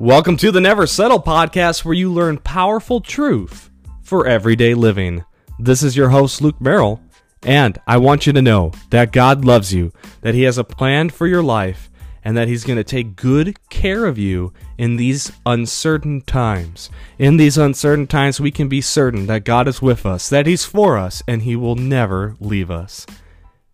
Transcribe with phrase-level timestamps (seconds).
[0.00, 3.68] Welcome to the Never Settle podcast, where you learn powerful truth
[4.00, 5.24] for everyday living.
[5.58, 7.02] This is your host, Luke Merrill,
[7.42, 11.10] and I want you to know that God loves you, that He has a plan
[11.10, 11.90] for your life,
[12.22, 16.90] and that He's going to take good care of you in these uncertain times.
[17.18, 20.64] In these uncertain times, we can be certain that God is with us, that He's
[20.64, 23.04] for us, and He will never leave us.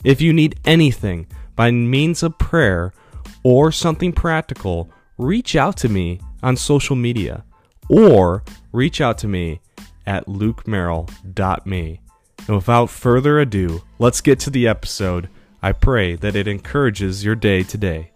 [0.02, 2.94] If you need anything by means of prayer
[3.42, 7.44] or something practical, reach out to me on social media
[7.88, 8.42] or
[8.72, 9.60] reach out to me
[10.06, 12.00] at lukemerrill.me.
[12.46, 15.28] And without further ado, let's get to the episode.
[15.62, 18.10] I pray that it encourages your day today.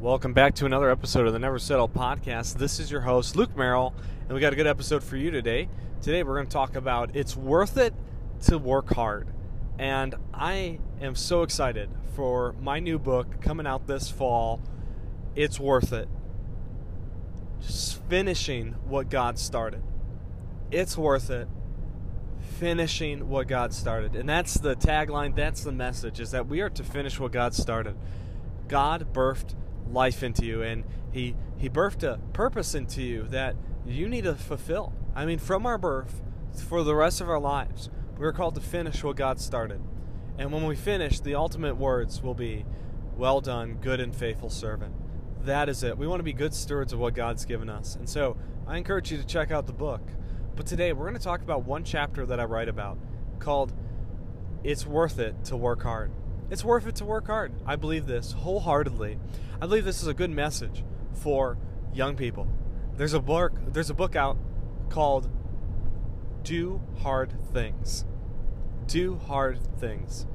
[0.00, 2.58] Welcome back to another episode of the Never Settle podcast.
[2.58, 5.68] This is your host, Luke Merrill, and we got a good episode for you today.
[6.02, 7.94] Today, we're going to talk about it's worth it
[8.46, 9.28] to work hard.
[9.78, 14.60] And I am so excited for my new book coming out this fall.
[15.36, 16.08] It's worth it.
[17.60, 19.84] Just finishing what God started.
[20.72, 21.46] It's worth it.
[22.58, 24.16] Finishing what God started.
[24.16, 27.54] And that's the tagline, that's the message, is that we are to finish what God
[27.54, 27.94] started.
[28.66, 29.54] God birthed
[29.92, 34.34] life into you and he he birthed a purpose into you that you need to
[34.34, 34.92] fulfill.
[35.14, 36.22] I mean from our birth
[36.60, 39.80] for the rest of our lives, we are called to finish what God started.
[40.38, 42.64] And when we finish, the ultimate words will be,
[43.16, 44.94] Well done, good and faithful servant.
[45.44, 45.98] That is it.
[45.98, 47.96] We want to be good stewards of what God's given us.
[47.96, 50.02] And so I encourage you to check out the book.
[50.54, 52.98] But today we're going to talk about one chapter that I write about
[53.38, 53.72] called
[54.62, 56.12] It's Worth It to Work Hard.
[56.52, 57.54] It's worth it to work hard.
[57.64, 59.18] I believe this wholeheartedly.
[59.58, 61.56] I believe this is a good message for
[61.94, 62.46] young people.
[62.94, 64.36] There's a book there's a book out
[64.90, 65.30] called
[66.42, 68.04] Do Hard Things.
[68.86, 70.26] Do hard things.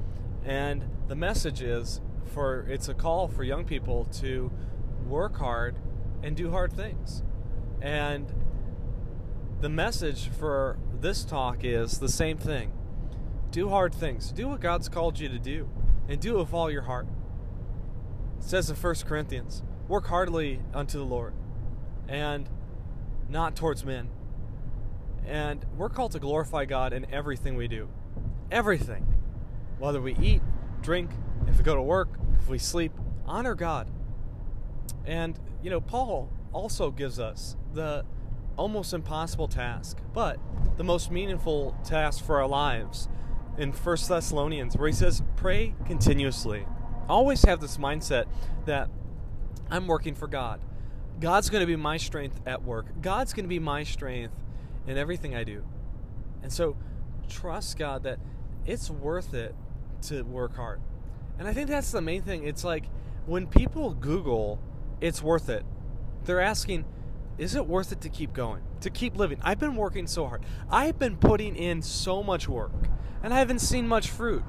[0.44, 2.00] And the message is
[2.34, 4.50] for it's a call for young people to
[5.06, 5.76] work hard
[6.24, 7.22] and do hard things.
[7.80, 8.26] And
[9.60, 12.72] the message for this talk is the same thing.
[13.52, 14.32] Do hard things.
[14.32, 15.70] Do what God's called you to do
[16.08, 17.06] and do it with all your heart.
[18.38, 21.34] It says in 1 Corinthians, work heartily unto the Lord
[22.08, 22.48] and
[23.28, 24.08] not towards men.
[25.26, 27.88] And we're called to glorify God in everything we do.
[28.50, 29.06] Everything.
[29.78, 30.40] Whether we eat,
[30.80, 31.10] drink,
[31.46, 32.08] if we go to work,
[32.40, 32.92] if we sleep,
[33.26, 33.90] honor God.
[35.04, 38.04] And, you know, Paul also gives us the
[38.56, 40.38] almost impossible task, but
[40.76, 43.08] the most meaningful task for our lives
[43.58, 46.66] in 1 Thessalonians, where he says, Pray continuously.
[47.08, 48.26] Always have this mindset
[48.66, 48.88] that
[49.70, 50.60] I'm working for God.
[51.20, 52.86] God's going to be my strength at work.
[53.02, 54.34] God's going to be my strength
[54.86, 55.64] in everything I do.
[56.42, 56.76] And so
[57.28, 58.18] trust God that
[58.64, 59.54] it's worth it
[60.02, 60.80] to work hard.
[61.38, 62.44] And I think that's the main thing.
[62.44, 62.84] It's like
[63.26, 64.60] when people Google,
[65.00, 65.64] it's worth it,
[66.24, 66.84] they're asking,
[67.38, 69.38] is it worth it to keep going, to keep living?
[69.42, 70.44] I've been working so hard.
[70.70, 72.88] I've been putting in so much work,
[73.22, 74.42] and I haven't seen much fruit.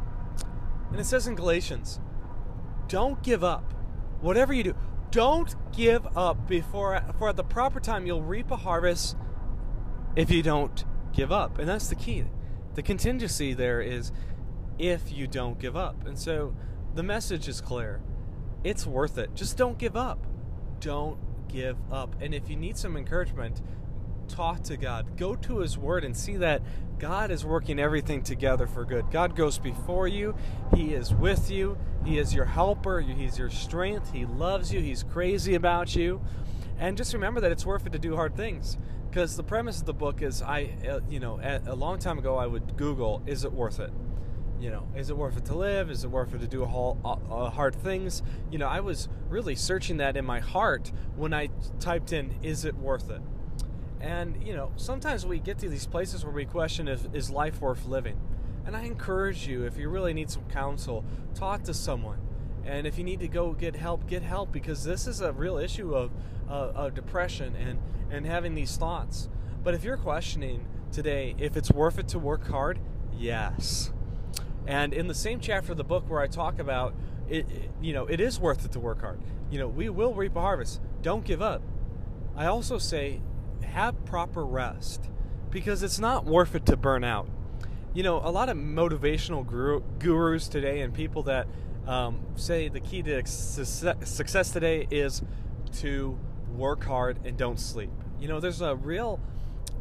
[0.92, 2.00] And it says in Galatians,
[2.88, 3.74] don't give up.
[4.22, 4.76] Whatever you do,
[5.12, 9.16] don't give up before for at the proper time you'll reap a harvest
[10.16, 10.84] if you don't
[11.14, 11.60] give up.
[11.60, 12.26] And that's the key.
[12.76, 14.12] The contingency there is
[14.78, 16.06] if you don't give up.
[16.06, 16.56] And so
[16.96, 18.02] the message is clear.
[18.64, 19.36] It's worth it.
[19.36, 20.26] Just don't give up.
[20.80, 21.18] Don't
[21.50, 22.16] give up.
[22.22, 23.62] And if you need some encouragement,
[24.28, 25.18] talk to God.
[25.18, 26.62] Go to His Word and see that
[27.00, 29.12] God is working everything together for good.
[29.12, 30.36] God goes before you,
[30.76, 35.04] He is with you, He is your helper, He's your strength, He loves you, He's
[35.04, 36.22] crazy about you.
[36.78, 38.78] And just remember that it's worth it to do hard things.
[39.10, 42.38] Because the premise of the book is, I, uh, you know, a long time ago,
[42.38, 43.92] I would Google, "Is it worth it?"
[44.60, 45.90] You know, is it worth it to live?
[45.90, 46.98] Is it worth it to do whole,
[47.54, 48.22] hard things?
[48.52, 51.50] You know, I was really searching that in my heart when I
[51.80, 53.22] typed in, is it worth it?
[54.02, 57.62] And, you know, sometimes we get to these places where we question if is life
[57.62, 58.20] worth living?
[58.66, 62.20] And I encourage you, if you really need some counsel, talk to someone.
[62.66, 65.58] And if you need to go get help, get help because this is a real
[65.58, 66.12] issue of,
[66.50, 67.80] uh, of depression and,
[68.12, 69.30] and having these thoughts.
[69.64, 72.80] But if you're questioning today if it's worth it to work hard,
[73.14, 73.92] yes
[74.70, 76.94] and in the same chapter of the book where I talk about
[77.28, 77.48] it,
[77.82, 79.20] you know, it is worth it to work hard.
[79.50, 80.80] You know, we will reap a harvest.
[81.02, 81.64] Don't give up.
[82.36, 83.20] I also say
[83.64, 85.10] have proper rest
[85.50, 87.28] because it's not worth it to burn out.
[87.96, 91.48] You know, a lot of motivational guru, gurus today and people that
[91.88, 95.24] um, say the key to success today is
[95.78, 96.16] to
[96.56, 97.90] work hard and don't sleep.
[98.20, 99.20] You know, there's a real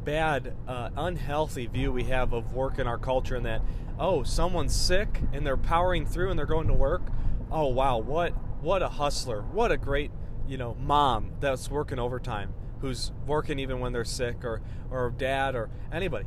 [0.05, 3.62] bad, uh, unhealthy view we have of work in our culture, and that
[3.99, 7.03] oh, someone's sick and they're powering through and they're going to work.
[7.50, 8.31] Oh wow, what
[8.62, 9.43] what a hustler!
[9.43, 10.11] What a great
[10.47, 14.61] you know mom that's working overtime, who's working even when they're sick, or
[14.91, 16.27] or dad or anybody.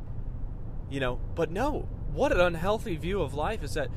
[0.89, 3.89] You know, but no, what an unhealthy view of life is that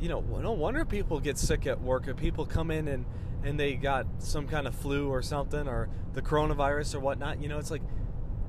[0.00, 2.08] you know no wonder people get sick at work.
[2.08, 3.04] If people come in and
[3.44, 7.48] and they got some kind of flu or something or the coronavirus or whatnot, you
[7.48, 7.82] know, it's like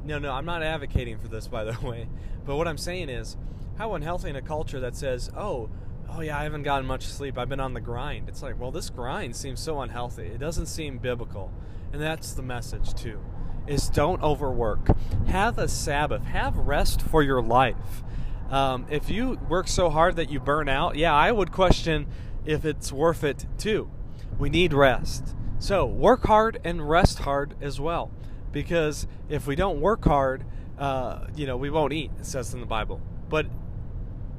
[0.04, 2.08] no, no, I'm not advocating for this, by the way.
[2.46, 3.38] But what I'm saying is,
[3.78, 5.70] how unhealthy in a culture that says, "Oh,
[6.10, 7.38] oh yeah, I haven't gotten much sleep.
[7.38, 10.28] I've been on the grind." It's like, well, this grind seems so unhealthy.
[10.28, 11.52] It doesn't seem biblical,
[11.94, 13.20] and that's the message too.
[13.68, 14.98] Is don't overwork.
[15.28, 16.24] Have a Sabbath.
[16.24, 18.04] Have rest for your life.
[18.50, 22.08] Um, if you work so hard that you burn out, yeah, I would question
[22.46, 23.92] if it's worth it too.
[24.40, 25.36] We need rest.
[25.60, 28.12] So work hard and rest hard as well
[28.52, 30.44] because if we don't work hard,
[30.78, 32.12] uh, you know, we won't eat.
[32.20, 33.02] It says in the Bible.
[33.28, 33.48] But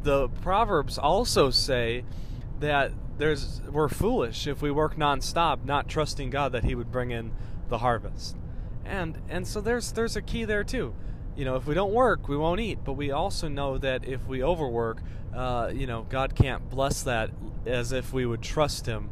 [0.02, 2.04] the proverbs also say
[2.60, 7.10] that there's we're foolish if we work nonstop, not trusting God that He would bring
[7.10, 7.32] in
[7.68, 8.36] the harvest.
[8.84, 10.94] And and so there's there's a key there too.
[11.36, 12.78] You know, if we don't work, we won't eat.
[12.84, 15.02] But we also know that if we overwork,
[15.34, 17.30] uh, you know, God can't bless that
[17.66, 19.10] as if we would trust Him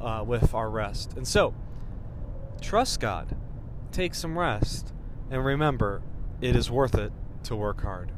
[0.00, 1.14] uh, with our rest.
[1.16, 1.54] And so,
[2.60, 3.36] trust God
[3.98, 4.92] take some rest,
[5.28, 6.00] and remember,
[6.40, 7.10] it is worth it
[7.42, 8.12] to work hard.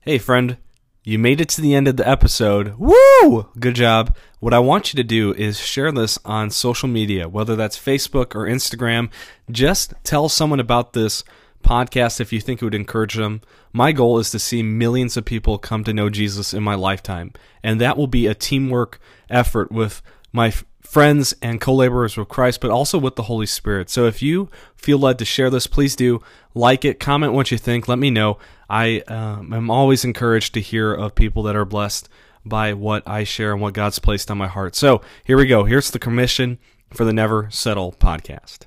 [0.00, 0.56] Hey, friend,
[1.04, 2.76] you made it to the end of the episode.
[2.78, 3.50] Woo!
[3.58, 4.16] Good job.
[4.38, 8.34] What I want you to do is share this on social media, whether that's Facebook
[8.34, 9.10] or Instagram.
[9.50, 11.22] Just tell someone about this
[11.62, 13.40] podcast if you think it would encourage them.
[13.72, 17.32] My goal is to see millions of people come to know Jesus in my lifetime,
[17.62, 20.02] and that will be a teamwork effort with
[20.32, 23.90] my friends and co laborers with Christ, but also with the Holy Spirit.
[23.90, 26.20] So if you feel led to share this, please do
[26.54, 28.38] like it, comment what you think, let me know.
[28.68, 32.08] I um, am always encouraged to hear of people that are blessed
[32.44, 34.74] by what I share and what God's placed on my heart.
[34.74, 35.64] So here we go.
[35.64, 36.58] Here's the commission
[36.92, 38.60] for the Never Settle podcast.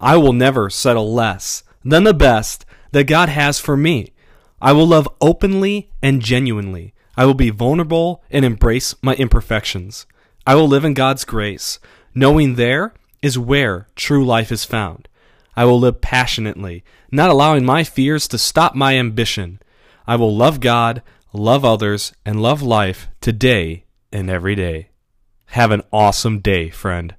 [0.00, 4.12] I will never settle less than the best that God has for me.
[4.60, 6.94] I will love openly and genuinely.
[7.16, 10.06] I will be vulnerable and embrace my imperfections.
[10.46, 11.78] I will live in God's grace,
[12.14, 12.92] knowing there
[13.22, 15.08] is where true life is found.
[15.54, 19.60] I will live passionately, not allowing my fears to stop my ambition.
[20.06, 21.02] I will love God,
[21.32, 24.90] love others, and love life today and every day.
[25.46, 27.14] Have an awesome day, friend.